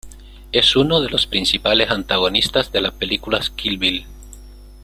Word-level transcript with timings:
Es 0.51 0.75
uno 0.75 0.99
de 0.99 1.11
los 1.11 1.27
principales 1.27 1.91
antagonistas 1.91 2.71
de 2.71 2.81
las 2.81 2.91
películas 2.93 3.51
Kill 3.51 3.77
Bill. 3.77 4.07